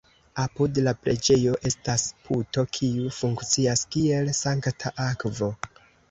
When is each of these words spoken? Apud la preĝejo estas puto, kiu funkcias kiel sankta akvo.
Apud 0.43 0.77
la 0.85 0.91
preĝejo 1.01 1.51
estas 1.69 2.05
puto, 2.29 2.63
kiu 2.77 3.11
funkcias 3.17 3.83
kiel 3.97 4.31
sankta 4.39 4.93
akvo. 5.05 5.51